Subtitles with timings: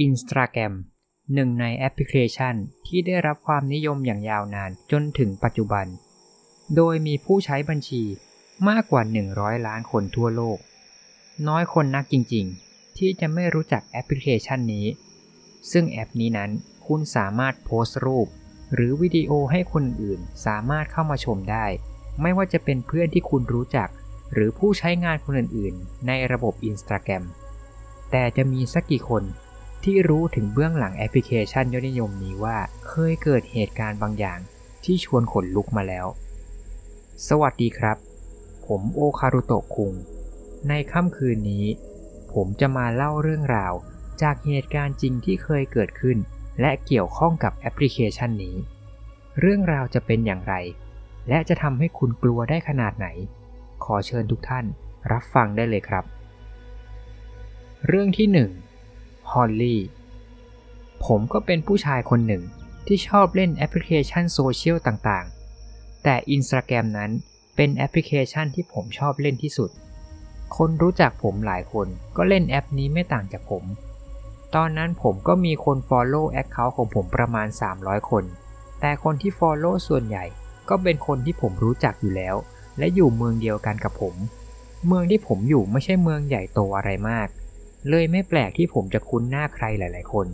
[0.00, 0.74] Instagram
[1.34, 2.54] หนึ่งในแอปพลิเคชัน
[2.86, 5.86] ที่ได้รับความนิยมอย่างยาวนานจนถึงปัจจุบัน
[6.76, 8.02] โดยมีผู้ใช้บัญชี
[8.68, 9.02] มากกว่า
[9.34, 10.58] 100 ล้านคนทั่วโลก
[11.48, 14.86] น้อยคนนักจริงๆ ที่จะไม่รู้จักแอปพลิเคชันนี้
[15.72, 16.50] ซึ่งแอปนี้นั้น
[16.86, 18.28] คุณสามารถโพสต์รูป
[18.74, 21.66] หรือวิดีโอให้คนอื่นสามารถเข้ามาชมได้
[22.22, 23.88] ไม่ว่าจะเป็นเพื่อนที่คุณรู้จัก
[24.32, 27.24] หรือผู้ใช้งานคนอื่นๆ ในระบบ Instagram
[28.10, 29.24] แต่จะมีสักกี่คน
[29.84, 32.56] ที่รู้ถึงเบื้องหลังแอปพลิเคชันยอดนิยมนี้ว่า
[32.88, 34.38] เคยเกิดเหตุการณ์บางอย่าง
[34.84, 36.06] ที่ชวนขนลุกมาแล้ว
[37.28, 37.96] สวัสดีครับ
[38.66, 39.92] ผมโอคารุโตะคุง
[40.68, 41.66] ในค่ำคืนนี้
[42.32, 43.72] ผมจะมาเล่าเรื่องราว
[44.22, 46.18] จากเหตุการณ์จริงที่เคยเกิดขึ้น
[46.60, 48.56] และเกี่ยวข้องกับแอปพลิเคชันนี้
[49.40, 50.54] เรื่องราวจะเป็นอย่างไร
[51.28, 53.08] และจะทำให้คุณกลัวได้ขนาดไหน
[53.84, 54.64] ขอเชิญทุกท่าน
[55.12, 56.04] รับฟังได้เลยครับ
[57.86, 58.50] เรื่องที่หนึ่ง
[59.32, 59.80] ฮอลลี่
[61.04, 62.42] ผมก็เป็นผู้ชายคนหนึ่ง
[62.86, 67.10] ที่ชอบเล่นแอปพลิเคชันโซเชียลต่างๆ แต่ Instagram นั้น
[67.56, 69.70] เป็นแอปพลิเคชันที่ผมชอบเล่นที่สุด
[70.56, 73.64] คนรู้จักผมหลายคนก็เล่นแอปนี้ไม่ต่างจากผม
[74.54, 77.48] ตอนนั้นผมก็มีคน Follow Account ของผมประมาณ
[77.78, 78.24] 300 คน
[78.80, 80.24] แต่คนที่ Follow ส่วนใหญ่
[80.68, 82.36] ก็เป็นคนที่ผมรู้จักอยู่แล้ว
[82.78, 84.14] และอยู่เมืองเดียวกันกับผม
[84.86, 87.28] เมืองที่ผมอยู่ไม่ใช่เมืองใหญ่โตอะไรมาก
[87.88, 90.26] เลยไม่แปลกที่ผมจะคุ้นหน้าใครหลาย ๆ คน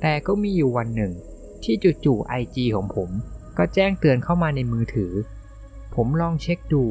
[0.00, 1.12] แต่ก็มีอยู่วันหนึ่ง
[1.64, 3.10] ที่จู่ๆ IG ของผม
[3.58, 5.12] ก็แจ้งเตือนเข้ามาในมือถือ
[5.94, 6.84] ผมลองเช็คดู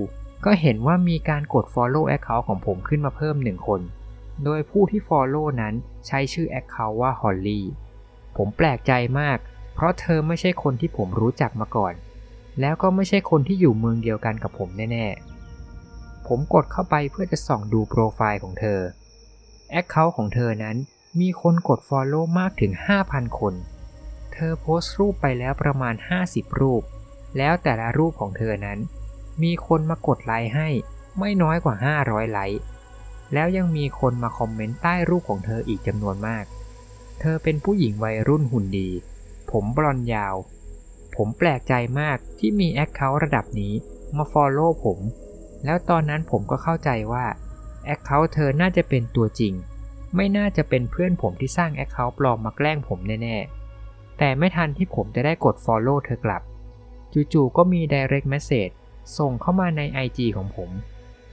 [0.45, 3.81] ก็เห็นว่ามีการกด Follow Account ของผมขึ้นมาเพิ่มหนึ่งคน
[4.43, 5.73] โดยผู้ที่ Follow นั้น
[6.07, 7.61] ใช้ชื่อ Account ว่า Holly
[8.37, 9.37] ผมแปลกใจมาก
[9.75, 11.93] เพราะเธอไม่ใช่คนที่ผมรู้จักมาก่อน
[12.61, 15.07] แล้วก็ไม่ใช่คนที่อยู่เมืองเดียวกันกับผมแน่
[15.67, 18.79] ๆ ผมกดเข้าไปเพื่อจะส่องดูโปรไฟล์ของเธอ
[19.79, 20.77] Account ของเธอนั้น
[21.19, 22.71] มีคนกด Follow มากถึง
[23.05, 23.53] 5,000 คน
[24.33, 25.95] เธอโพสต์รูปไปแล้วประมาณ
[26.27, 26.83] 50 รูป
[27.37, 28.79] แล้วแต่ละรูปของเธอนั้น
[29.43, 30.69] มีคนมากดไลค์ให้
[31.19, 32.61] ไม่น้อยกว่า 500 ไลค์
[33.33, 36.45] แล้วยังมีคนมาคอมเมนต์ใต้รูปของเธออีกจำนวนมาก
[37.19, 38.89] เธอเป็นผู้หญิงวัยรุ่นหุ่นดี
[39.51, 40.35] ผมบลอนด์ยาว
[41.15, 43.73] ผมแปลกใจมากที่มี account ระดับนี้
[44.15, 44.99] มา follow ผม
[45.65, 47.25] แล้วตอนนั้นผมก็เข้าใจว่า
[47.85, 49.53] account เธอน่าจะเป็นตัวจริง
[50.15, 56.41] ไม่น่าจะเป็นเพื่อนผมที่สร้าง account ปลอมมาแกล้งผมแน่ๆ แต่ไม่ทันที่ผมจะได้กด Follow เธอกลับ
[57.33, 58.73] จู่ๆก็มี Direct Message
[59.17, 60.69] ส่งเข้ามาใน IG ของผม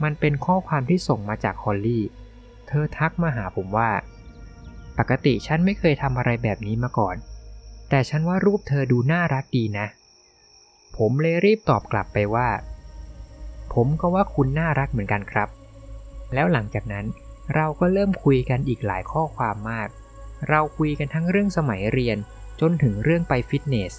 [0.03, 2.05] มันเป็นข้อความที่ส่งมาจากฮอลลี่
[2.69, 3.91] เธอทักมาหาผมว่า
[4.99, 7.17] ปกติฉันไม่เคยทำอะไรแบบนี้มาก่อน
[7.89, 9.87] แต่ฉันว่ารูปเธอดูน่ารักดีนะ
[10.97, 12.49] ผมเลยรีบตอบกลับไปว่า
[13.75, 15.49] ผมก็ว่าคุณน่ารักเหมือนกันครับ
[16.35, 17.07] แล้วหลังจากนั้น
[17.55, 19.89] เราก็เริ่มคุยกันอีกหลายข้อความมาก
[20.49, 22.19] เราคุยกันทั้งเรื่องสมัยเรียน
[22.61, 23.93] จนถึงเรื่องไปฟิตเนส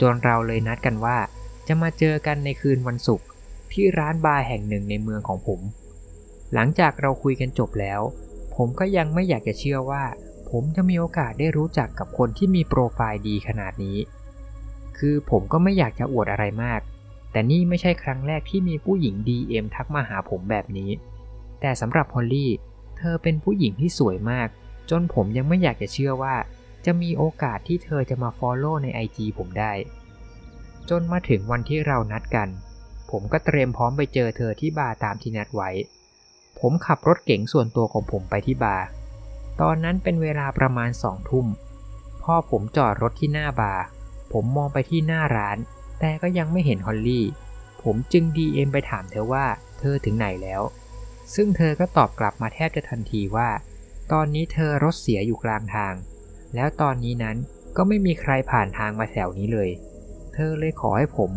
[0.00, 1.18] จนเราเลยนัดกันว่า
[1.68, 3.26] จะมาเจอกันในคืนวันศุกร์
[3.72, 5.60] ที่ร้านบาร์แห่งหนึ่งในเมืองของผม
[6.54, 8.00] หลังจากเราคุยกันจบแล้ว
[8.56, 10.04] ผมก็ยังไม่อยากจะเชื่อว่า
[10.50, 13.98] ผมจะมีโอกาสได้รู้จักกับคนที่มีโปรไฟล์ดีขนาดนี้
[14.98, 16.80] คือผมก็ไม่อยากจะอวดอะไรมาก
[17.32, 20.90] แต่นี่ไม่ใช่ครั้งแรกที่มีผู้หญิง DM ทักมาหาผมแบบนี้
[21.60, 22.52] แต่สำหรับฮอลลี่
[22.98, 24.48] เธอเป็นผู้หญิงที่สวยมาก
[24.90, 26.36] จนผมยังไม่อยากจะเชื่อว่า
[26.84, 29.72] จะมีโอกาสที่เธอจะมา Follow ใน IG ผมได้
[30.90, 32.48] จนมาถึงวันที่เรานัดกัน
[33.10, 35.70] ผมก็เตรียมพร้อมไปเจอเธอที่บาร์ตามที่นัดไว้
[36.60, 38.84] ผมขับรถเก๋งส่วนตัวของผมไปที่บาร์
[39.60, 41.46] ตอนนั้นเป็นเวลาประมาณสองทุ่ม
[42.22, 43.82] พอผมจอดรถที่หน้าบาร์
[44.32, 45.58] ผมมองไปที่หน้าร้าน
[46.00, 47.26] แต่ก็ยังไม่เห็นฮอลลี่
[47.82, 49.44] ผมจึง DM ไปถามเธอว่า
[49.78, 50.62] เธอถึงไหนแล้ว
[51.34, 53.48] ซึ่งเธอก็ตอบกลับมาแทบจะทันทีว่า
[54.12, 55.94] ตอนนี้เธอรถเสียอยู่กลางทาง
[56.54, 57.36] แล้วตอนนี้นั้น
[57.76, 59.70] ก็ไม่มีใครผ่านทางมาแถวนี้เลย
[60.34, 61.30] เธอเลยขอให้ผม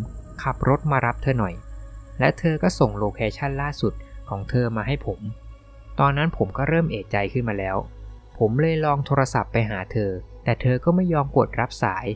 [0.43, 1.53] ขับรถมารับเธอหน่อย
[2.19, 3.93] และเธอก็ส่งโลเคชันล่าสุด
[4.29, 5.19] ของเธอมาให้ผม
[5.99, 7.77] ตอนนั้นผมก็เริ่มเอะใจขึ้นมาแล้ว
[8.37, 10.11] ผมเลยลองโทรศัพท์ไปหาเธอ
[10.43, 12.07] แต่เธอก็ไม่ยอมกดรับสาย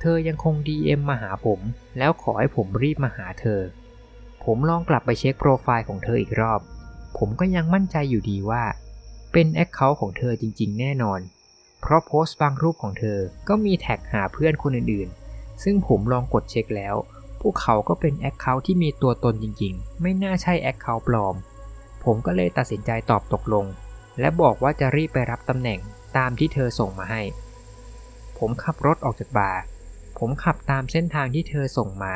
[0.00, 1.60] เธอยังคง DM มาหาผม
[1.98, 3.60] แล้วขอให้ผมรีบมาหาเธอ
[4.44, 6.60] ผมลองกลับไปเช็คโปรไฟล์ของเธออีกรอบ
[7.18, 8.64] ผมก็ยังมั่นใจอยู่ดีว่า
[9.32, 11.20] เป็น account ของเธอจริง ๆ แน่นอน
[11.80, 13.18] เพราะโพสต์บางรูปของเธอ
[13.48, 16.94] ก็มีแท็กหาเพื่อนคนอื่นๆ ซึ่งผมลองกดเช็คแล้ว
[17.40, 21.36] พวกเขาก็เป็น account ที่มีตัวตนจริง ๆ ไม่น่าใช่ account ปลอม
[22.04, 23.66] ผมก็เลยตัดสินใจตอบตกลง
[24.20, 25.80] และบอกว่าจะรีบไปรับตำแหน่ง
[26.16, 27.22] ตามที่เธอส่งมาให้
[28.38, 29.60] ผมขับรถออกจากบาร์
[30.18, 32.14] ผมขับตามเส้นทางที่เธอส่งมา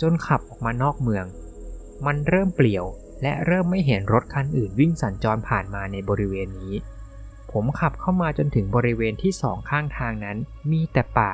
[0.00, 1.24] จนขับออกมานอกเมือง
[2.06, 2.84] มันเริ่มเปลี่ยว
[3.22, 6.74] และเริ่มไม่เห็นรถคันอื่นวิ่งสัญจรผ่านมาในบริเวณนี้
[7.52, 10.36] ผมขับเข้ามาจนถึงบริเวณที่สองข้างทางนั้น
[10.70, 11.32] มีแต่ป่า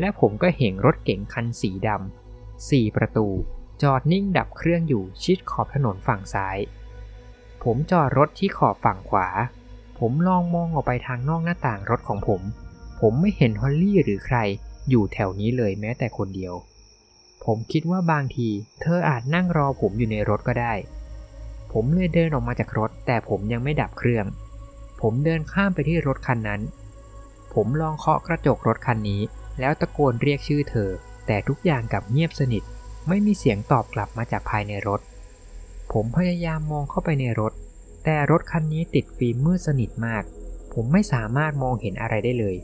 [0.00, 3.28] และผมก็เห็นรถเก๋งคันสีดำสี่ประตู
[3.82, 6.58] จอดนิ่งดับเครื่องอยู่ชิดขอบถนนฝั่งซ้าย
[7.62, 9.28] ผมจอดรถที่ขอบฝั่งขวา
[9.98, 12.40] ผมลองมองออกไปทางนอกหน้าต่างรถของผม
[13.00, 14.38] ผมไม่เห็นฮอลลี่หรือใคร
[14.88, 16.54] อยู่แถวนี้เลยแม้แต่คนเดียว
[17.44, 18.48] ผมคิดว่าบางที
[18.80, 20.72] เธออาจนั่งรอผมอยู่ในรถก็ได้
[21.76, 24.26] ผมเลยเดินออกมาจากรถ แต่ผมยังไม่ดับเครื่อง
[25.00, 26.60] ผมเดินข้ามไปที่รถคันนั้น
[27.54, 29.22] ผมลองเคาะกระจกรถคันนี้
[29.60, 30.90] แล้วตะโกนเรียกชื่อเธอ
[31.26, 32.62] แต่ทุกอย่างกลับเงียบสนิท
[33.08, 35.00] ไม่มีเสียงตอบกลับมาจากภายในรถ
[35.92, 37.52] ผมพยายามมองเข้าไปในรถ
[38.04, 40.22] แต่รถคันนี้ติดฟิล์มมืดสนิทมาก
[40.74, 42.56] ผมไม่สามารถมองเห็นอะไรได้เลย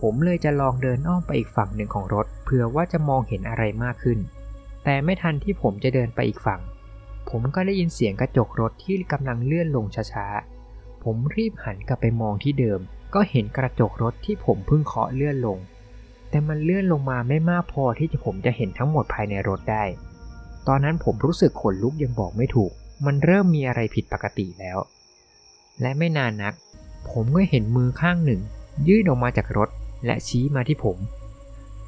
[0.00, 4.18] ผมเลยจะลองเดินอ้อมไปอีกฝั่งหนึ่งของรถ เผื่อว่าจะมองเห็นอะไรมากขึ้น
[4.84, 6.60] แต่ไม่ทันที่ผมจะเดินไปอีกฝั่ง
[7.28, 12.80] ผมก็ได้ยินเสียงกระจกรถที่กำลังเลื่อนลงช้าๆ ผมรีบหันกลับไปมองที่เดิม
[13.14, 15.58] ก็เห็นกระจกรถที่ผมเพิ่งเคาะเลื่อนลง
[16.30, 19.84] แต่มันเลื่อนลงมาไม่มากพอที่ผมจะเห็นทั้งหมดภายในรถได้
[20.68, 22.72] ตอนนั้นผมรู้สึกขนลุกยังบอกไม่ถูก
[23.06, 24.78] มันเริ่มมีอะไรผิดปกติแล้ว
[25.80, 26.54] และไม่นานนัก
[27.10, 28.40] ผมก็เห็นมือข้างหนึ่ง
[28.88, 29.68] ยื่นออกมาจากรถ
[30.06, 30.96] และชี้มาที่ผม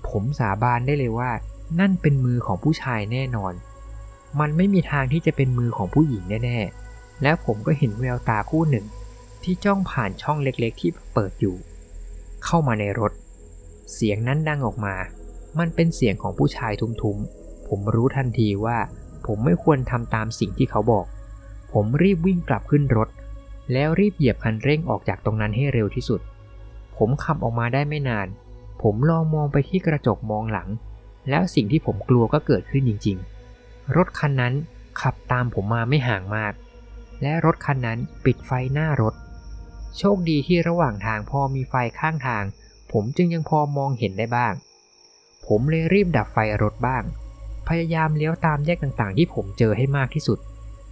[0.09, 1.31] ผมสาบานได้เลยว่า
[1.81, 3.53] นั่นเป็นมือของผู้ชายแน่นอน
[4.41, 8.87] มันไม่มีทางที่จะเป็นมือของผู้หญิงแน่ๆ และผมก็เห็นแววตาคู่หนึ่ง
[9.43, 11.57] ที่จ้องผ่านช่องเล็กๆ ที่เปิดอยู่
[12.45, 13.13] เข้ามาในรถ
[13.93, 14.95] เสียงนั้นดังออกมา
[15.59, 18.79] มันเป็นเสียงของผู้ชายทุ้มๆ ผมรู้ทันทีว่า
[19.27, 21.07] ผมไม่ควรทำตามสิ่งที่เขาบอก
[21.73, 23.09] ผมรีบวิ่งกลับขึ้นรถ
[23.73, 26.21] แล้วรีบเหยียบคันเร่งออกจากตรงนั้นให้เร็วที่สุด
[26.97, 28.27] ผมขับออกมาได้ไม่นาน
[28.83, 30.69] ผมลองมองไปที่กระจกมองหลัง
[31.31, 33.36] แล้วสิ่งที่ผมกลัวก็เกิดขึ้นจริงๆ
[33.97, 34.55] รถคันนั้น
[35.01, 36.53] ขับตามผมมาไม่ห่างมาก
[37.23, 39.15] และรถคันนั้นปิดไฟหน้ารถ
[39.99, 42.45] โชคดีที่ระหว่างทางพอมีไฟข้างทาง
[42.93, 44.55] ผมจึงยังพอมองเห็นได้บ้าง
[45.47, 47.03] ผมเลยรีบดับไฟรถบ้าง
[47.69, 50.39] พยายามเลี้ยวตามแยกต่างๆ ที่ผมเจอให้มากที่สุด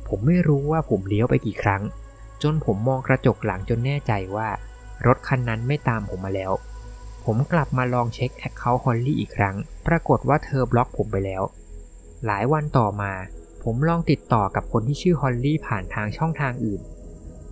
[0.09, 1.83] ผมไม่รู้ว่าผมเลี้ยวไปกี่ครั้ง
[2.43, 4.49] จนผมมองกระจกหลังจนแน่ใจว่า
[5.07, 6.53] รถคันนั้นไม่ตามผมมาแล้ว
[7.25, 9.57] ผมกลับมาลองเช็ค account ฮอลลี่อีกครั้ง
[9.87, 11.43] ปรากฏว่าเธอบล็อกผมไปแล้ว
[12.27, 13.13] หลายวันต่อมา
[13.63, 16.83] ผมลองติดต่อกับคนที่ชื่อฮอลลี่ผ่านทางช่องทางอื่น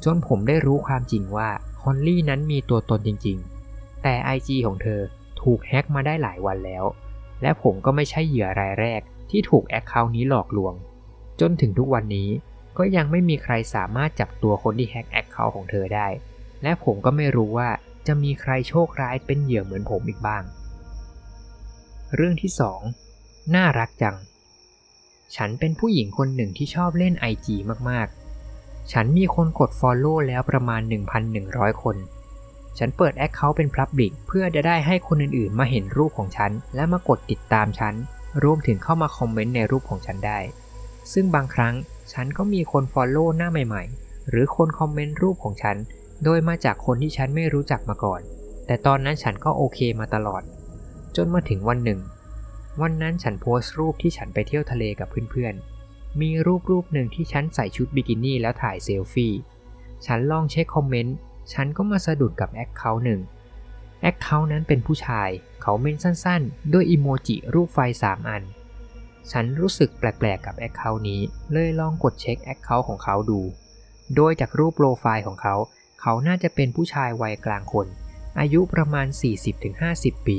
[0.05, 1.51] จนผมได้รู้ความจริงว่า
[1.83, 5.01] ฮอลลี่นั้นมีตัวตนจริงๆ แต่ IG ของเธอ
[5.43, 6.85] ถูกแฮ็กมาได้หลายวันแล้ว
[7.43, 10.75] และผมก็ไม่ใช่เหยื่อรายแรกที่ถูก account นี้หลอกลวง
[11.41, 12.29] จนถึงทุกวันนี้
[12.79, 16.09] ก็ยังไม่มีใครสามารถจับตัวคนที่แฮ็ก account ของเธอได้
[16.63, 17.69] และผมก็ไม่รู้ว่า
[18.07, 20.43] จะมีใครโชคร้ายเป็นเหยื่อเหมือนผมอีกบ้าง
[22.15, 22.51] เรื่องที่
[22.99, 24.17] 2 น่ารักจัง
[25.37, 27.47] ฉันเป็นผู้หญิงคนหนึ่งที่ชอบเล่น IG
[27.91, 30.81] มากๆ ฉันมีคนกด Follow แล้วประมาณ
[31.33, 31.97] 1,100 คน
[32.79, 37.95] ฉันเปิด Account เป็น Public เพื่อจะได้ให้คนอื่นๆ มาเห็นรูปของฉัน และมากดติดตามฉัน
[38.43, 40.39] รวมถึงเข้ามาคอมเมนต์ในรูปของฉันได้
[41.13, 41.75] ซึ่งบางครั้ง
[42.13, 45.77] ฉันก็มีคน Follow หน้าใหม่ๆ หรือคนคอมเมนต์รูปของฉัน
[46.25, 48.21] โดยมาจากคนที่ฉันไม่รู้จักมาก่อน
[48.67, 50.43] แต่ตอนนั้นฉันก็โอเคมาตลอด
[51.17, 52.01] จนมาถึงวันหนึ่ง
[52.81, 59.33] วันนั้นฉันโพสต์รูปที่ฉันไปเที่ยวทะเลกับเพื่อนๆ มีรูปรูปหนึ่งที่ฉันใส่ชุดบิกินี่แล้วถ่ายเซลฟี่
[60.07, 61.17] ฉันลองเช็คคอมเมนต์
[61.53, 63.21] ฉันก็มาสะดุดกับ account หนึ่ง
[64.01, 65.29] account นั้นเป็นผู้ชาย
[65.63, 68.43] เขาเม้นสั้นๆ ด้วยอีโมจิรูปไฟ 3 อัน
[69.31, 71.21] ฉันรู้สึกแปลกๆ กับ account นี้
[71.53, 73.41] เลยลองกดเช็ค account ของเขาดู
[74.17, 75.55] โดยจากรูปโปรไฟล์ของเขา
[76.01, 77.87] เขาน่าจะเป็นผู้ชายวัยกลางคน
[78.41, 79.07] อายุประมาณ
[79.67, 80.39] 40-50 ปี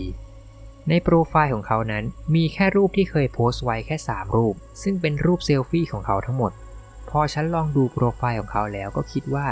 [0.89, 2.03] ในโปรไฟล์ของเขานั้น
[2.35, 6.51] มีแค่รูปที่เคยโพสต์ไว้แค่ 3 รูป ซึ่งเป็นรูปเซลฟี่ของเขาทั้งหมด
[7.09, 9.47] พอฉันลองดูโปรไฟล์ของเขาแล้วก็คิดว่า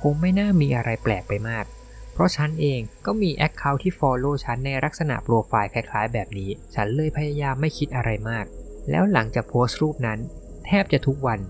[0.00, 1.64] คงไม่น่ามีอะไรแปลกไปมาก
[2.12, 8.44] เพราะฉันเองก็มี account ที่ Follow ฉันในลักษณะโปรไฟล์คล้ายๆ แบบนี้ ฉันเลยพยายามไม่คิดอะไรมาก
[8.90, 10.18] แล้วหลังจากโพสต์รูปนั้น
[10.66, 11.40] แทบจะทุกวัน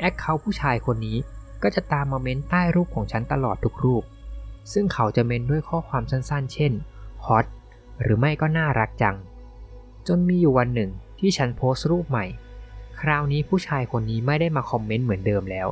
[0.00, 1.18] account ผู้ชายคนนี้
[1.62, 4.02] ก็จะตามมาเม้นใต้รูปของฉันตลอดทุกรูป
[4.72, 6.72] ซึ่งเขาจะเม้นด้วยข้อความสั้นๆ เช่น
[7.26, 7.44] hot
[8.02, 9.16] หรือไม่ก็น่ารักจัง
[10.06, 12.26] จนมีอยู่วันหนึ่งที่ฉันโพสต์รูปใหม่
[13.00, 15.68] คราวนี้ผู้ชายคนนี้ไม่ได้มาคอมเมนต์เหมือนเดิมแล้ว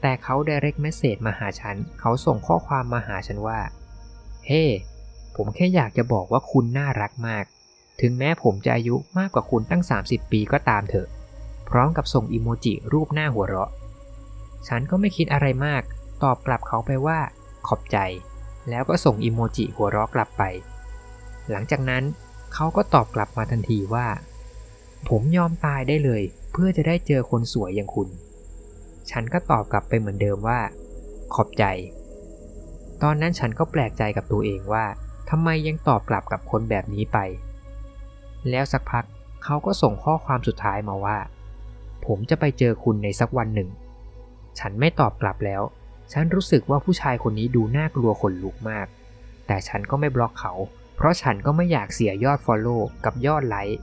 [0.00, 3.60] แต่เขา direct message มาหาฉัน เขาส่งข้อความมาหาฉันว่า
[4.46, 4.72] เฮ้ hey,
[5.36, 7.44] ผมแค่อยากจะบอกว่าคุณน่ารักมาก
[8.00, 11.08] ถึงแม้ผมจะอายุมากกว่าคุณตั้ง 30 ปีก็ตามเถอะ
[11.68, 13.70] พร้อมกับส่งอีโมจิรูปหน้าหัวเราะ
[14.68, 15.82] ฉันก็ไม่คิดอะไรมาก
[16.22, 17.18] ตอบกลับเขาไปว่า
[17.66, 17.98] ขอบใจ
[18.70, 20.42] แล้วก็ส่งอีโมจิหัวเราะกลับไป
[21.50, 22.04] หลังจากนั้น
[22.54, 24.06] เขาก็ตอบกลับมาทันทีว่า
[25.08, 28.08] ผมยอมตายได้เลย เพื่อจะได้เจอคนสวยอย่างคุณ
[29.10, 30.60] ฉันก็ตอบกลับไปเหมือนเดิมว่า
[31.34, 31.64] ขอบใจ
[33.02, 34.84] ตอนนั้นฉันก็แปลกใจกับตัวเองว่า
[35.30, 37.18] ทำไมยังตอบกลับกับคนแบบนี้ไป
[38.50, 39.04] แล้วสักพัก
[39.44, 41.18] เขาก็ส่งข้อความสุดท้ายมาว่า
[42.06, 43.68] ผมจะไปเจอคุณในสักวันหนึ่ง
[44.58, 45.62] ฉันไม่ตอบกลับแล้ว
[46.12, 48.86] ฉันรู้สึกว่าผู้ชายคนนี้ดูน่ากลัวขนลุกมาก
[49.46, 50.52] แต่ฉันก็ไม่บล็อกเขา
[50.98, 53.78] เพราะฉันก็ไม่อยากเสียยอด Follow กับยอดไลค์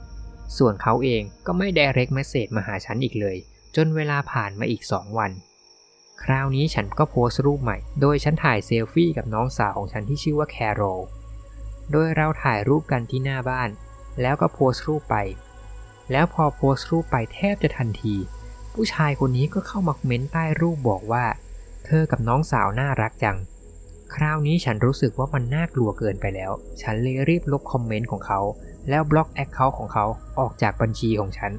[0.58, 3.36] ส่วนเขาเองก็ไม่ direct message มาหาฉันอีกเลย
[3.76, 5.30] จนเวลาผ่านมาอีก 2 วัน
[6.22, 11.00] คราวนี้ฉันก็โพสต์รูปใหม่ โดยฉันถ่ายเซลฟี่กับน้องสาวของฉันที่ชื่อว่าแคโรล
[11.92, 13.68] โดยเราถ่ายรูปกันที่หน้าบ้าน
[14.20, 15.16] แล้วก็โพสต์รูปไป
[16.12, 18.14] แล้วพอโพสต์รูปไปแทบจะทันที
[18.74, 21.24] ผู้ชายคนนี้ก็เข้ามาเม้นใต้รูปบอกว่า
[21.86, 23.36] เธอกับน้องสาวน่ารักจัง
[24.14, 26.50] คราวนี้ฉันรู้สึกว่ามันน่ากลัวเกินไปแล้ว
[26.82, 28.40] ฉันเลยรีบลบคอมเมนต์ของเขา
[28.88, 30.04] แล้วบล็อกแอคเคาท์ของเขา
[30.40, 31.52] ออกจากบัญชีของฉัน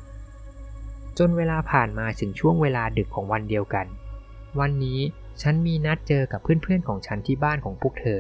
[1.18, 3.86] จนเวลาผ่านมาถึงช่วงเวลาดึกของวันเดียวกัน
[4.60, 5.00] วันนี้
[5.42, 8.20] ฉันมีนัดเจอกับเพื่อนๆของฉันที่บ้านของพวกเธอ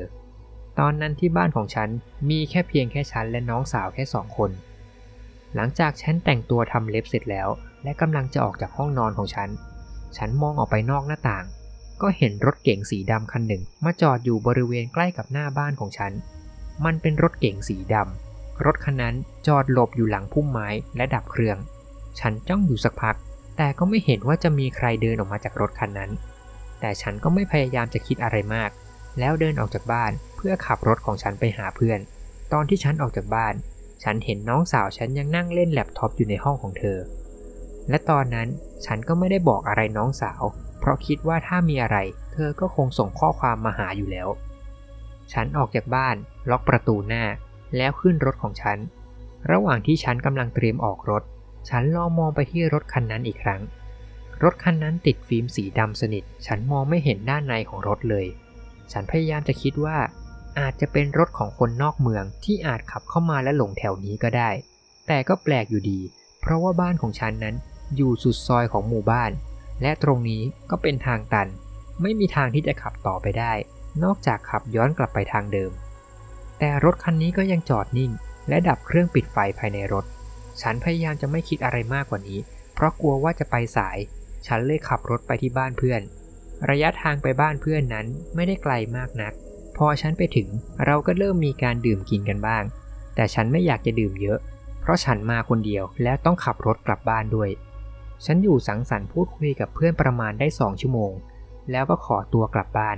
[0.80, 1.90] ตอนนั้นที่บ้านของฉัน
[2.30, 4.52] มีแค่เพียงแค่ฉันและน้องสาวแค่สองคน
[5.56, 7.48] หลังจากฉันแต่งตัวทำเล็บเสร็จแล้ว
[7.84, 9.50] และกำลังจะออกจากห้องนอนของฉัน
[10.18, 11.46] ฉันมองออกไปนอกหน้าต่าง
[12.02, 16.12] ก็เห็นรถเก๋งสีดำคันหนึ่ง มาจอดอยู่บริเวณใกล้กับหน้าบ้านของฉัน
[16.86, 19.16] มันเป็นรถเก๋งสีดำ รถคันนั้น
[19.48, 21.58] จอดหลบอยู่หลังพุ่มไม้และดับเครื่อง
[22.20, 23.16] ฉันจ้องอยู่สักพัก
[23.58, 26.12] แต่ก็ไม่เห็นว่าจะมีใครเดินออกมาจากรถคันนั้น
[26.80, 28.70] แต่ฉันก็ไม่พยายามจะคิดอะไรมาก
[29.20, 32.00] แล้วเดินออกจากบ้านเพื่อขับรถของฉันไปหาเพื่อน
[32.54, 33.54] ตอนที่ฉันออกจากบ้าน
[34.04, 36.98] ฉันเห็นน้องสาวฉันยังนั่งเล่นแล็ปท็อปอยู่ในห้องของเธอ
[37.90, 38.48] และตอนนั้น
[38.86, 40.44] ฉันก็ไม่ได้บอกอะไรน้องสาว
[40.80, 41.98] เพราะคิดว่าถ้ามีอะไร
[42.34, 44.28] เธอก็คงส่งข้อความมาหาอยู่แล้ว
[45.34, 46.16] ฉันออกจากบ้าน
[46.50, 47.24] ล็อกประตูหน้า
[47.78, 48.78] แล้วขึ้นรถของฉัน
[49.52, 51.24] ระหว่างที่ฉันกำลังเตรียมออกรถ
[51.70, 53.62] ฉันลองมองไปที่รถคันนั้นอีกครั้ง
[54.44, 58.26] รถคันนั้นติดฟิล์มสีดำสนิท ฉันมองไม่เห็นด้านในของรถเลย
[58.92, 59.98] ฉันพยายามจะคิดว่า
[60.60, 64.50] อาจจะเป็นรถของคนนอกเมืองที่อาจขับเข้ามาและหลงแถวนี้ก็ได้
[65.08, 66.00] แต่ก็แปลกอยู่ดี
[66.42, 67.56] เพราะว่าบ้านของฉันนั้น
[67.96, 69.32] อยู่สุดซอยของหมู่บ้าน
[69.82, 71.48] และตรงนี้ก็เป็นทางตัน
[72.02, 73.54] ไม่มีทางที่จะขับต่อไปได้
[74.04, 75.72] นอกจากขับย้อนกลับไปทางเดิม
[76.60, 78.12] แต่รถคันนี้ก็ยังจอดนิ่ง
[78.50, 80.06] และดับเครื่องปิดไฟภายในรถ
[80.62, 82.40] ฉันพยายามจะไม่คิดอะไรมากกว่านี้
[82.74, 83.98] เพราะกลัวว่าจะไปสาย
[84.48, 86.02] ฉันเลยขับรถไปที่บ้านเพื่อน
[86.70, 88.06] ระยะทางไปบ้านเพื่อนนั้น
[88.36, 89.34] ไม่ได้ไกลมากนัก
[89.78, 90.48] พอฉันไปถึง
[90.86, 92.64] เราก็เริ่มมีการดื่มกินกันบ้าง
[93.16, 94.40] แต่ฉันไม่อยากจะดื่มเยอะ
[94.82, 97.50] เพราะฉันมาคนเดียวและต้องขับรถกลับบ้านด้วย
[98.26, 101.14] ฉันอยู่สังสรรค์พูดคุยกับเพื่อนประมาณได้สองชั่วโมง
[101.72, 102.98] แล้วก็ขอตัวกลับบ้าน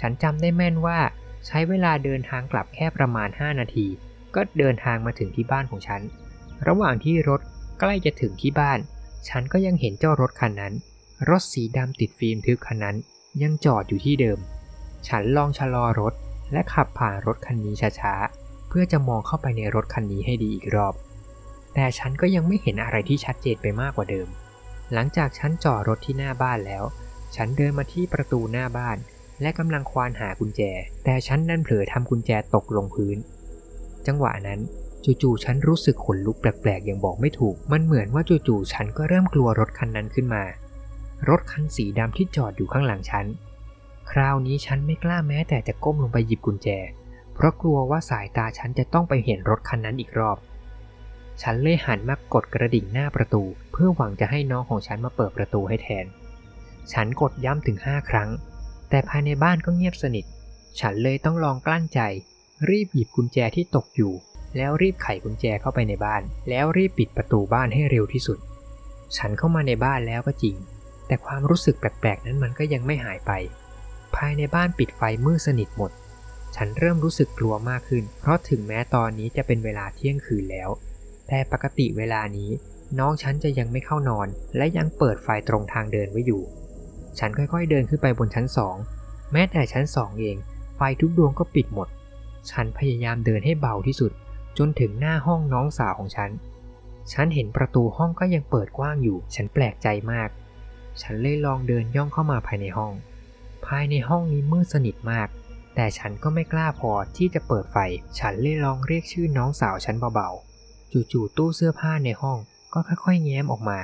[0.00, 0.98] ฉันจำได้แม่นว่า
[1.46, 3.86] ใช้เวลาเดินทางกลับแค่ประมาณ 5 นาที
[4.34, 6.00] ก็เดินทางมาถึงที่บ้านของฉัน
[6.66, 7.40] ระหว่างที่รถ
[7.80, 8.78] ใกล้จะถึงที่บ้าน
[9.28, 10.74] ฉันก็ยังเห็นเจ้ารถคันนั้น
[11.28, 12.96] รถสีดำติดฟิล์มทึบคันนั้น
[13.42, 14.38] ยังจอดอยู่ที่เดิม
[15.08, 16.14] ฉันลองชะลอรถ
[16.52, 20.94] และขับผ่านรถคันนี้ช้าๆ เพื่อจะมองเข้าไปในรถคันนี้ให้ดีอีกรอบ
[21.74, 24.28] แต่ฉันก็ยังไม่เห็นอะไรที่ชัดเจนไปมากกว่าเดิม
[24.92, 26.84] หลังจากฉันจอดรถที่หน้าบ้านแล้ว
[27.36, 28.96] ฉันเดินมาที่ประตูหน้าบ้าน
[29.42, 30.62] และกำลังควานหากุญแจ
[31.04, 33.16] แต่ฉันนั่นเผลอทำกุญแจตกลงพื้น
[34.06, 34.60] จังหวะนั้น
[35.04, 40.44] จู่ๆฉันรู้สึกขนลุกแปลกๆอย่างบอกไม่ถูก มันเหมือนว่าจู่ๆฉันก็เริ่มกลัวรถคันนั้นขึ้นมา
[41.28, 43.26] รถคันสีดำที่จอดอยู่ข้างหลังฉัน
[44.10, 46.68] คราวนี้ฉันไม่กล้าแม้แต่จะก้มลงไปหยิบกุญแจ
[47.34, 50.36] เพราะกลัวว่าสายตาฉันจะต้องไปเห็นรถคันนั้นอีกรอบ
[51.42, 56.06] ฉันเลยหันมากดกระดิ่งหน้าประตู เพื่อหวังจะให้น้องของฉันมาเปิดประตูให้แทน
[56.92, 58.30] ฉันกดย้ำถึงห้าครั้ง
[58.90, 60.24] แต่ภายในบ้านก็เงียบสนิท
[60.80, 62.00] ฉันเลยต้องลองกลั้นใจ
[62.70, 64.12] รีบหยิบกุญแจที่ตกอยู่
[64.56, 68.38] แล้วรีบไขกุญแจเข้าไปในบ้าน แล้วรีบปิดประตูบ้านให้เร็วที่สุด
[69.16, 70.56] ฉันเข้ามาในบ้านแล้วก็จริง
[71.06, 73.32] แต่ความรู้สึกแปลกๆนั้นมันก็ยังไม่หายไป
[74.16, 75.92] ภายในบ้านปิดไฟมืดสนิทหมด
[76.56, 80.68] ฉันเริ่มรู้สึกกลัวมากขึ้น เพราะถึงแม้ตอนนี้จะเป็นเวลาเที่ยงคืนแล้ว
[81.28, 82.50] แต่ปกติเวลานี้
[82.98, 86.42] น้องฉันจะยังไม่เข้านอน และยังเปิดไฟตรงทางเดินไว้อยู่
[87.18, 88.76] ฉันค่อยๆเดินขึ้นไปบนชั้นสอง
[89.32, 90.36] แม้แต่ชั้นสองเอง
[90.76, 91.88] ไฟทุกดวงก็ปิดหมด
[92.50, 94.12] ฉันพยายามเดินให้เบาที่สุด
[94.58, 96.30] จนถึงหน้าห้องน้องสาวของฉัน
[97.12, 100.28] ฉันเห็นประตูห้องก็ยังเปิดกว้างอยู่ ฉันแปลกใจมาก
[101.02, 102.92] ฉันเลยลองเดินย่องเข้ามาภายในห้อง
[103.66, 105.28] ภายในห้องนี้มืดสนิทมาก
[105.74, 107.76] แต่ฉันก็ไม่กล้าพอที่จะเปิดไฟ
[108.18, 110.53] ฉันเลยลองเรียกชื่อน้องสาวฉันเบาๆ
[110.92, 112.38] จู่ๆตู้เสื้อผ้าในห้อง
[112.74, 113.78] ก็ค่อยๆแง้มออกมา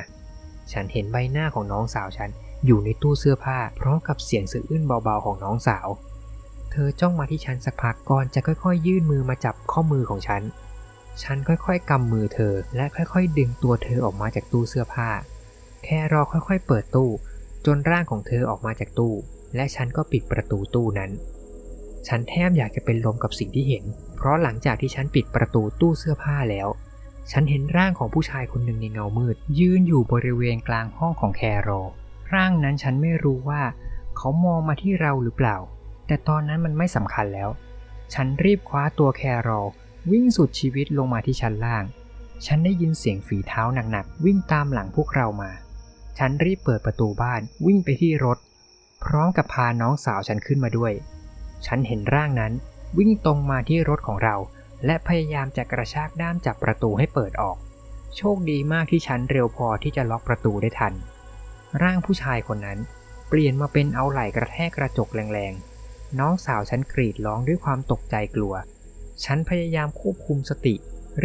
[0.73, 2.31] ฉันเห็นใบหน้าของน้องสาวฉัน
[2.67, 5.89] อยู่ในตู้เสื้อผ้าพร้อมกับเสียงสะอื้นเบาๆของน้องสาว
[6.71, 10.43] เธอจ้องมาที่ฉันสักพักก่อนจะค่อยๆ ยื่นมือมาจับข้อมือของฉัน
[11.23, 15.11] ฉันค่อยๆกำมือเธอและค่อยๆ ดึงตัวเธอออกมาจากตู้เสื้อผ้า
[15.85, 17.11] แค่รอค่อยๆ เปิดตู้
[17.67, 19.15] จนร่างของเธอออกมาจากตู้
[19.57, 21.11] และฉันก็ปิดประตูตู้นั้น
[22.09, 23.85] ฉันแทบอยากจะเป็นลมกับสิ่งที่เห็น
[24.17, 26.69] เพราะหลังจากที่ฉันปิดประตูตู้เสื้อผ้าแล้ว
[27.31, 31.71] ฉันเห็นร่างของผู้ชายคนหนึ่งในเงามืด ยืนอยู่บริเวณกลางห้องของแคโร
[32.35, 33.63] ร่างนั้นฉันไม่รู้ว่า
[34.17, 35.57] เขามองมาที่เราหรือเปล่า
[36.07, 37.51] แต่ตอนนั้นมันไม่สำคัญแล้ว
[38.15, 39.51] ฉันรีบคว้าตัวแคโร
[40.11, 41.85] วิ่งสุดชีวิตลงมาที่ชั้นล่าง
[42.47, 45.51] ฉันได้ยินเสียงฝีเท้าหนักๆวิ่งตามหลังพวกเรามา
[46.19, 48.39] ฉันรีบเปิดประตูบ้านวิ่งไปที่รถ
[49.05, 50.93] พร้อมกับพาน้องสาวฉันขึ้นมาด้วย
[51.67, 52.53] ฉันเห็นร่างนั้น
[52.99, 54.37] วิ่งตรงมาที่รถของเรา
[54.87, 57.57] และพยายามจะกระชากด้ามจับประตูให้เปิดออก
[58.17, 60.95] โชคดีมากที่ฉันเร็วพอที่จะล็อกประตูได้ทัน
[61.83, 62.79] ร่างผู้ชายคนนั้น
[63.29, 68.55] เปลี่ยนมาเป็นเอาไหล่กระแทกกระจกแรงๆ น้องสาวฉันกรีดร้องด้วยความตกใจกลัว
[69.25, 70.75] ฉันพยายามควบคุมสติ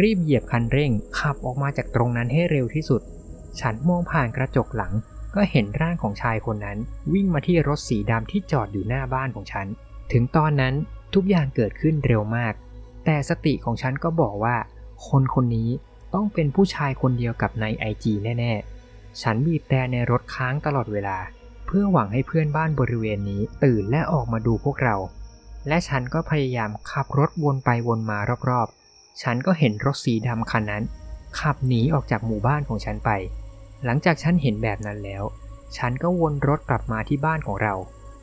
[0.00, 3.02] รีบเหยียบคันเร่งขับออกมาจากตรงนั้นให้เร็วที่สุด
[3.60, 4.92] ฉันมองผ่านกระจกหลัง
[5.34, 6.78] ก็เห็นร่างของชายคนนั้น
[7.12, 9.66] วิ่งมาที่รถสีดำที่จอดอยู่หน้าบ้านของฉัน
[10.12, 10.74] ถึงตอนนั้น
[11.14, 12.54] ทุกอย่างเกิดขึ้นเร็วมาก
[13.06, 14.56] แต่สติของฉันก็บอกว่า
[15.08, 15.70] คนคนนี้
[16.14, 21.18] ต้องเป็นผู้ชายคนเดียวกับในไอจีแน่ๆ ฉันบีบแต่ในรถค้างตลอดเวลา
[21.66, 24.96] เพื่อหวังให้เพื่อนบ้านบริเวณนี้ตื่นและออกมาดูพวกเรา
[25.68, 30.82] และฉันก็พยายามขับรถวนไปวนมารอบๆ ฉันก็เห็นรถสีดำคันนั้น
[31.40, 33.10] ขับหนีออกจากหมู่บ้านของฉันไป
[33.84, 35.22] หลังจากฉันเห็นแบบนั้นแล้ว
[35.76, 37.74] ฉันก็วนรถกลับมาที่บ้านของเรา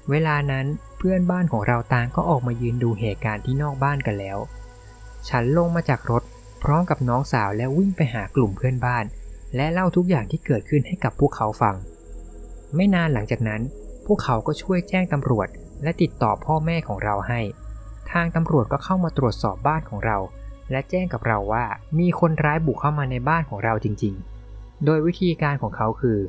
[0.09, 0.65] เวลานั้น
[0.97, 4.37] เพื่อนบ้านของเราต่างก็ออกมายืนดูเหตุการณ์ที่นอกบ้านกันแล้ว
[5.29, 6.23] ฉันลงมาจากรถ
[6.63, 9.05] พร้อมกับน้องสาวแล้ววิ่งไปหากลุ่มเพื่อนบ้าน
[9.55, 11.75] และเล่าทุกอย่างที่เกิดขึ้นให้กับพวกเขาฟัง
[12.75, 13.61] ไม่นานหลังจากนั้น
[14.05, 15.47] พวกเขาก็ช่วยแจ้งตำรวจ
[15.83, 17.41] และติดต่อพ่อแม่ของเราให้
[18.11, 20.17] ทางตำรวจก็เข้ามาตรวจสอบบ้านของเรา
[20.71, 21.65] และแจ้งกับเราว่า
[21.99, 24.15] มีคนร้ายบุกเข้ามาในบ้านของเราจริง
[24.49, 26.19] ๆ โดยวิธีการของเขาคือ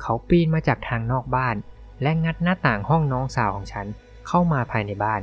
[0.00, 1.56] เขาปีนมาจากทางนอกบ้าน
[2.02, 3.86] และงัดหน้าต่างห้องน้องสาวของฉัน
[4.28, 5.22] เข้ามาภายในบ้าน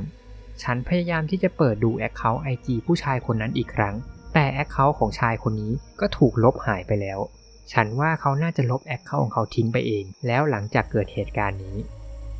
[0.62, 3.94] ฉันพยายามที่จะเปิดดู account IG ผู้ชายคนนั้นอีกครั้ง
[4.34, 7.18] แต่ account ของชายคนนี้ก็ถูกลบหายไปแล้ว
[7.72, 11.76] ฉันว่าเขาน่าจะลบ account ของเขาทิ้งไปเอง แล้วหลังจากเกิดเหตุการณ์นี้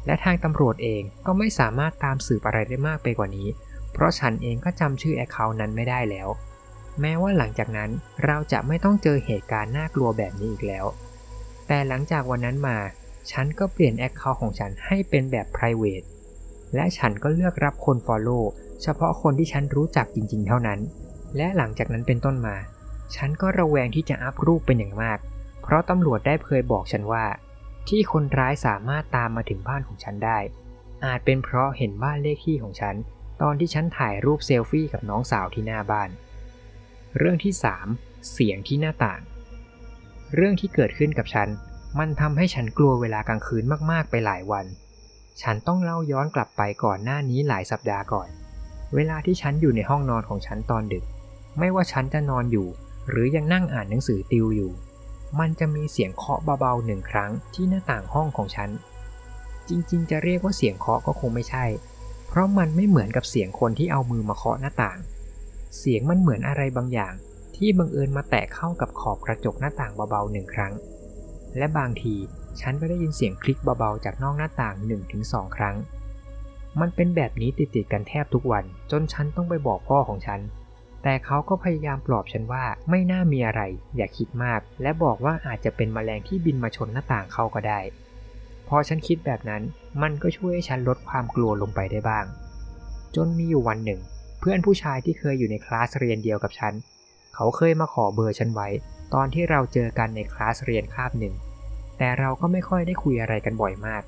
[0.07, 3.49] และทางตำรวจเองก็ไม่สามารถตามสืบอะไรได้มากไปกว่านี้
[3.93, 6.29] เพราะฉันเองก็จำชื่อ account นั้นไม่ได้แล้ว
[7.01, 7.91] แม้ว่าหลังจากนั้น
[8.25, 10.87] เราจะไม่ต้องเจอเหตุการณ์น่ากลัวแบบนี้อีกแล้ว
[11.67, 12.79] แต่หลังจากวันนั้นมา
[13.33, 16.07] ฉันก็เปลี่ยน account ของฉันให้เป็นแบบ private
[16.75, 18.45] และฉันก็เลือกรับคน Follow
[18.83, 20.79] เฉพาะคนที่ฉันรู้จักจริง ๆ เท่านั้น
[21.37, 22.57] และหลังจากนั้นเป็นต้นมา
[23.17, 25.19] ฉันก็ระแวงที่จะอัพรูปเป็นอย่างมาก
[25.63, 27.27] เพราะตำรวจได้เคยบอกฉันว่า
[27.89, 30.39] ที่คนร้ายสามารถตามมาถึงบ้านของฉันได้
[31.05, 32.95] อาจเป็นเพราะเห็นบ้านเลขที่ของฉัน
[33.43, 36.11] ตอนที่ฉันถ่ายรูปเซลฟี่กับน้องสาวที่หน้าบ้าน
[37.19, 37.53] เรื่องที่
[37.93, 39.21] 3 เสียงที่หน้าต่าง
[40.35, 41.49] เรื่องที่เกิดขึ้นกับฉัน
[41.99, 44.67] มันทำให้ฉันกลัวเวลากลางคืนมากๆไปหลายวัน
[45.43, 48.29] ฉันต้องเล่าย้อนกลับไปก่อนหน้านี้หลายสัปดาห์ก่อน
[48.95, 51.05] เวลาที่ฉันอยู่ในห้องนอนของฉันตอนดึก
[51.59, 52.69] ไม่ว่าฉันจะนอนอยู่
[53.09, 54.73] หรือยังนั่งอ่านหนังสือติวอยู่
[55.41, 58.71] มันจะมีเสียงเคาะเบาๆหนึ่งครั้งที่หน้าต่างห้องของฉัน
[59.69, 61.65] จริงๆ จะเรียกว่าเสียงเคาะก็คงไม่ใช่
[62.29, 64.99] เพราะมันไม่เหมือนกับเสียงคนที่เอามือมาเคาะหน้าต่าง
[65.79, 67.15] เสียงมันเหมือนอะไรบางอย่าง
[67.57, 70.73] ที่บังเอิญมาแตะเข้ากับขอบกระจกหน้าต่างเบาๆหนึ่งครั้ง
[71.57, 72.15] และบางที
[72.61, 74.75] ฉันก็ได้ยินเสียงคลิกเบาๆจากนอกหน้าต่าง
[75.17, 75.77] 1-2 ครั้ง
[76.81, 80.41] มันเป็นแบบนี้ติดๆกันแทบทุกวัน จนฉันต้องไปบอกพ่อของฉัน
[81.03, 83.63] แต่เขาก็พยายามปลอบฉันว่าไม่น่ามีอะไร
[83.97, 87.81] อย่าคิดมาก และบอกว่าอาจจะเป็นแมลงที่บินมาชนหน้าต่างเขาก็ได้
[88.69, 89.63] พอฉันคิดแบบนั้น
[90.03, 92.25] มันก็ช่วยให้ฉันลดความกลัวลงไปได้บ้าง
[93.17, 94.01] จนมีอยู่วันหนึ่ง
[94.41, 96.75] เพื่อนผู้ชายที่เคยอยู่ในคลาสเรียนเดียวกับฉัน
[97.35, 98.69] เขาเคยมาขอเบอร์ฉันไว้
[99.15, 101.35] ตอนที่เราเจอกันในคลาสเรียนคาบหนึ่ง
[102.03, 104.03] แต่เราก็ไม่ค่อยได้คุยอะไรกันบ่อยมาก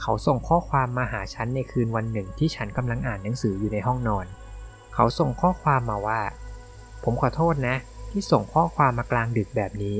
[0.00, 4.26] เขาส่งข้อความมาหาฉันในคืนวันหนึ่งที่ฉันกำลังอ่านหนังสืออยู่ในห้องนอน
[4.94, 6.20] เขาส่งข้อความมาว่า
[7.04, 7.76] ผมขอโทษนะ
[8.10, 9.96] ที่ส่งข้อความมากลางดึกแบบนี้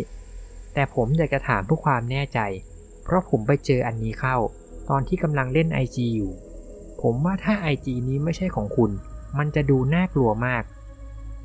[0.74, 2.40] แต่ผมอยากจะถามเพื่อความแน่ใจ
[3.04, 4.36] เพราะผมไปเจออันนี้เข้า
[4.88, 6.32] ตอนที่กำลังเล่น IG อยู่
[7.02, 8.90] ผมว่าถ้า IG นี้ไม่ใช่ของคุณ
[9.38, 10.62] มันจะดูน่ากลัวมาก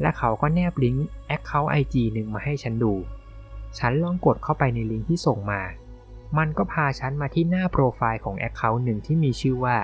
[0.02, 2.94] และเขาก็แนบลิงก์ Account IG หนึ่งมาให้ฉันดู
[3.80, 5.62] ฉันลองกดเข้าไปในลิงก์ที่ส่งมา
[6.38, 9.78] มันก็พาฉันมาที่หน้าโปรไฟล์ของ Account หนึ่งที่มีชื่อว่า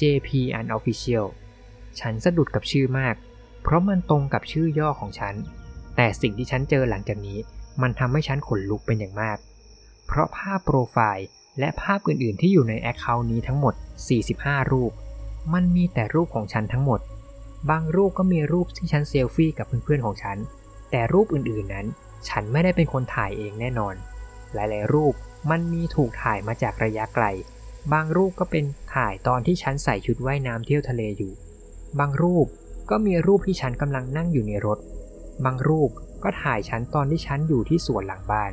[0.00, 0.28] JP
[0.60, 1.26] Unofficial
[2.00, 3.14] ฉันสะดุดกับชื่อมาก
[3.62, 5.34] เพราะมันตรงกับชื่อย่อของฉัน
[5.96, 7.38] แต่สิ่งที่ฉันเจอหลังจากนี้
[7.82, 9.38] มันทำให้ฉันขนลุกเป็นอย่างมาก
[10.06, 11.26] เพราะภาพโปรไฟล์
[11.58, 13.74] และภาพอื่นๆ ที่อยู่ใน Account นี้ทั้งหมด
[14.22, 14.92] 45 รูป
[15.54, 17.00] มันมีแต่รูปของฉันทั้งหมด
[17.70, 20.38] บางรูปก็มีรูปที่ฉันเซลฟี่กับเพื่อนๆของฉัน
[20.90, 21.86] แต่รูปอื่นๆนั้น
[22.28, 23.94] ฉันไม่ได้เป็นคนถ่ายเองแน่นอน
[24.54, 25.14] หลายๆ รูป
[25.50, 27.24] มันมีถูกถ่ายมาจากระยะไกล
[27.92, 31.32] บางรูปก็เป็นถ่ายตอนที่ฉันใส่ชุดว่ายน้ำเที่ยวทะเลอยู่
[31.98, 32.46] บางรูป
[32.90, 34.78] ก็มีรูปที่ฉันกำลังนั่งอยู่ในรถ
[35.44, 35.90] บางรูป
[36.24, 38.52] ก็ถ่ายฉันตอนที่ฉันอยู่ที่สวนหลังบ้าน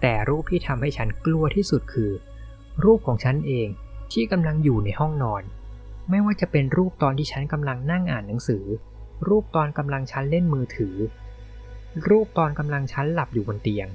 [0.00, 2.12] แต่รูปที่ทำให้ฉันกลัวที่สุดคือ
[2.84, 3.68] รูปของฉันเอง
[4.12, 5.42] ที่กำลังอยู่ในห้องนอน
[6.10, 8.64] ไม่ว่าจะเป็นรูปตอนที่ฉันกำลังนั่งอ่านหนังสือ
[9.28, 10.94] รูปตอนกำลังฉันเล่นมือถือ
[12.08, 13.88] รูปตอนกำลังฉันหลับอยู่บนเตียง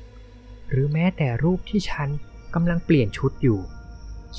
[0.72, 2.10] หรือแม้แต่รูปที่ฉัน
[2.56, 3.60] กำลังเปลี่ยนชุดอยู่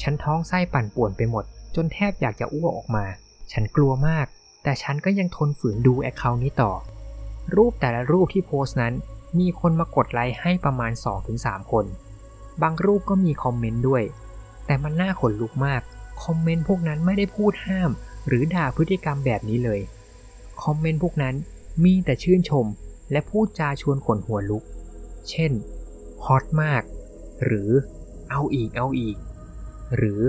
[0.01, 1.45] ฉันท้องไส้ปั่นป่วนไปหมด
[1.75, 3.05] จนแทบอยากจะอ้วกออกมา
[3.53, 4.27] ฉันกลัวมาก
[4.63, 6.73] แต่ฉันก็ยังทนฝืนดูแอคเคาท์นี้ต่อ
[7.57, 8.95] รูปแต่ละรูปที่โพสต์นั้น
[9.39, 10.93] มีคนมากดไลค์ให้ประมาณ
[11.33, 11.85] 2-3 คน
[12.63, 14.03] บางรูปก็มีคอมเมนต์ด้วย
[14.67, 15.83] แต่มันน่าขนลุกมาก
[16.25, 17.91] คอมเมนต์พวกนั้นไม่ได้พูดห้าม
[18.29, 19.81] หรือด่าพฤติกรรมแบบนี้เลย
[20.63, 21.35] คอมเมนต์พวกนั้น
[21.85, 22.67] มีแต่ชื่นชม
[23.11, 24.65] และพูดจาชวนขนหัวลุก
[25.31, 25.53] เช่น
[26.25, 26.83] ฮอตมาก
[27.45, 27.71] หรือ
[28.31, 29.17] เอาอีกเอาอีก
[29.97, 30.21] หรือ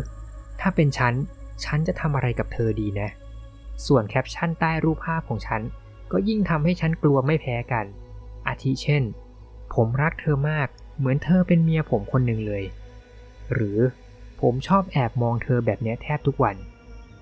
[0.60, 1.14] ถ้าเป็นฉัน
[1.64, 3.10] ฉันจะทำอะไรกับเธอดีนะ
[3.88, 5.62] ส่วนแคปชั่นใต้รูปภาพของฉัน
[6.12, 7.86] ก็ยิ่งทำให้ฉันกลัวไม่แพ้กัน
[8.48, 9.04] อาทิเช่น
[9.74, 10.68] ผมรักเธอมาก
[10.98, 12.64] เหมือนเธอเป็นเมียผมคนหนึ่งเลย
[13.54, 13.80] หรือ
[14.42, 16.56] ผมชอบแอบมองเธอแบบนี้แทบทุกวัน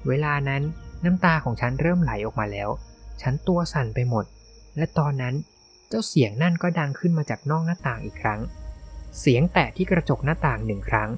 [0.08, 0.62] เวลานั้น
[1.06, 2.70] น้ำตาของฉันเริ่มไหลออกมาแล้ว
[3.22, 4.26] ฉันตัวสั่นไปหมด
[4.78, 5.36] และตอนนั้น
[5.88, 8.40] เจ้าเสียงนั่นก็ดังขึ้นมาจากนอกหน้าต่างอีกครั้ง
[9.20, 11.10] เสียงแตะที่กระจกหน้าต่างหนึ่งครั้ง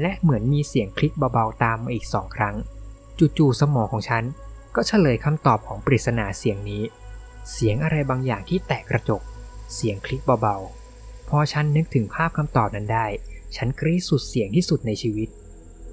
[0.00, 2.54] และเหมือนมีเสียงคลิกเบาๆตามมาอีกสองครั้ง
[3.38, 4.24] จู่ๆสมองของฉัน
[4.76, 6.82] ก็เฉลยคำตอบของปริศนาเสียงนี้
[7.52, 9.22] เสียงอะไรบางอย่างที่แตะกระจก
[9.74, 13.06] เสียงคลิกเบาๆ พอฉันนึกถึงภาพคำตอบนั้นได้
[13.56, 15.28] ฉันกรี๊ดสุดเสียงที่สุดในชีวิต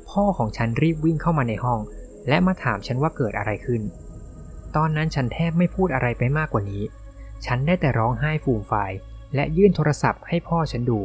[0.09, 1.79] พ่อของฉันรีบวิ่งเข้ามาในห้อง
[2.27, 3.81] และมาถามฉันว่าเกิดอะไรขึ้น
[4.75, 6.83] ตอนนั้นฉันแทบไม่พูดอะไรไปมากกว่านี้
[7.45, 8.91] ฉันได้แต่ร้องไห้ฟูมฟาย
[9.35, 10.99] และยื่นโทรศัพท์ให้พ่อฉันดู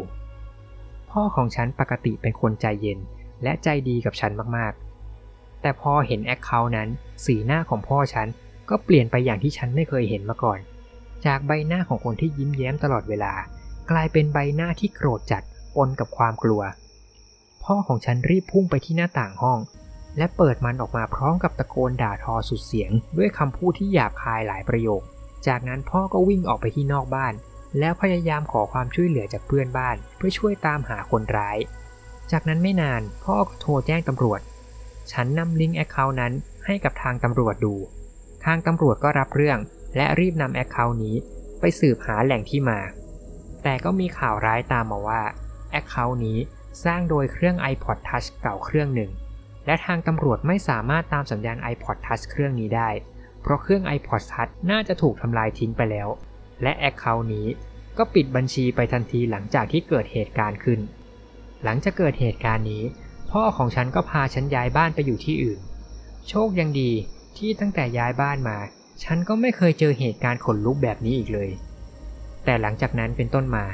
[1.11, 2.99] พ่อของฉันปกติเป็นคนใจเย็น
[3.43, 6.89] และใจดีกับฉันมากๆ แต่พอเห็นแอคเคาท์นั้น
[7.25, 8.29] สีหน้าของพ่อฉัน
[8.71, 10.59] ก็เปลี่ยนไปอย่างที่ฉันไม่เคยเห็นมาก่อน
[11.27, 13.33] จากใบหน้าของคนที่ยิ้มแย้มตลอดเวลา
[13.91, 15.43] กลายเป็นใบหน้าที่โกรธจัด
[15.77, 16.63] ปนกับความกลัว
[17.65, 19.59] พ่อของฉันรีบพุ่งไปที่หน้าต่างห้อง
[20.19, 25.03] และเปิดมันออกมาพร้อมกับตะโกนด่าทอสุดเสียง ด้วยคำพูดที่หยาบคายหลายประโยค
[25.47, 27.35] จากนั้นพ่อก็วิ่งออกไปที่นอกบ้าน
[27.79, 31.59] แล้วพยายามขอความช่วยเหลือจากเพื่อนบ้าน เพื่อช่วยตามหาคนร้าย
[32.33, 34.41] จากนั้นไม่นานพ่อก็โทรแจ้งตำรวจ
[35.13, 36.33] ฉันนำลิงก์ account นั้น
[36.67, 37.75] ให้กับทางตำรวจดู
[38.45, 39.59] ทางตำรวจก็รับเรื่อง
[39.97, 41.17] และรีบนำ account นี้
[41.61, 42.81] ไปสืบหาแหล่งที่มา
[43.63, 45.23] แต่ก็มีข่าวร้ายตามมาว่า
[45.71, 46.39] account นี้
[46.85, 49.11] สร้างโดยเครื่อง iPod Touch เก่าเครื่องหนึ่ง
[49.67, 52.91] และทางตำรวจไม่สามารถตามสัญญาณ iPod Touch เครื่องนี้ได้
[53.43, 56.09] เพราะเครื่อง iPod Touch น่าจะถูกทำลายทิ้งไปแล้ว
[56.63, 57.47] และ account นี้
[57.99, 60.81] ก็ปิดบัญชีไปทันทีหลังจากที่เกิดเหตุการณ์ขึ้น
[61.65, 62.83] หลังจากเกิดเหตุการณ์นี้
[63.31, 65.59] พ่อของฉันก็พาฉันย้ายบ้านไปอยู่ที่อื่น
[66.29, 66.91] โชคยังดี
[67.37, 68.59] ที่ตั้งแต่ย้ายบ้านมา
[69.05, 71.51] ฉันก็ไม่เคยเจอเหตุการณ์ขนลุกแบบนี้อีกเลย
[72.45, 73.65] แต่หลังจากนั้นเป็นต้นมา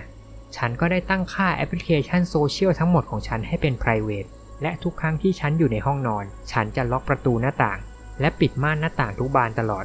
[0.56, 4.26] ฉันก็ได้ตั้งค่าแอปพลิเคชันโซเชียลทั้งหมดของฉันให้เป็น p r i v a t
[4.62, 7.78] และทุกครั้งที่ฉันอยู่ในห้องนอน ฉันจะล็อกประตูหน้าต่าง
[8.20, 9.80] และปิดม่านหน้าต่างทุกบานตลอ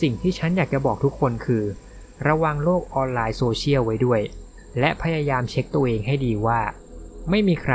[0.00, 1.64] สิ่งที่ฉันอยากจะบอกทุกคนคือ
[2.28, 4.20] ระวังโลกออนไลน์โซเชียลไว้ด้วย
[4.80, 6.60] และพยายามเช็คตัวเองให้ดีว่า
[7.30, 7.74] ไม่มีใคร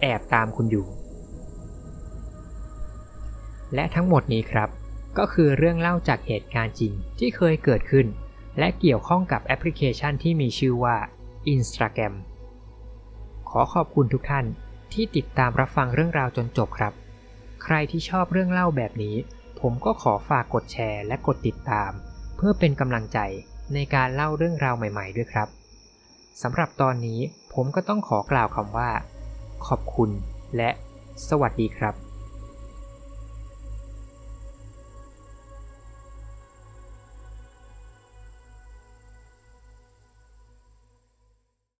[0.00, 0.86] แอบตามคุณอยู่
[3.74, 4.68] และทั้งหมดนี้ครับ
[5.18, 8.06] ก็คือเรื่องเล่าจากเหตุการณ์จริงที่เคยเกิดขึ้น
[8.58, 10.96] และเกี่ยวข้องกับแอปพลิเคชันที่มีชื่อว่า
[11.54, 12.14] Instagram
[13.50, 14.46] ขอขอบคุณทุกท่าน
[14.94, 16.92] ที่ติดตามรับฟังเรื่องราวจนจบครับ
[17.62, 19.16] ใครที่ชอบเรื่องเล่าแบบนี้
[19.60, 21.90] ผมก็ขอฝากกดแชร์และกดติดตาม
[22.36, 23.18] เพื่อเป็นกำลังใจ
[23.74, 25.48] ในการเล่าเรื่องราวใหม่ ๆ ด้วยครับ
[26.42, 27.20] สำหรับตอนนี้
[27.54, 28.90] ผมก็ต้องขอกล่าวคำว่า
[29.66, 30.10] ขอบคุณ
[30.56, 30.70] และ
[31.28, 32.07] สวัสดีครับ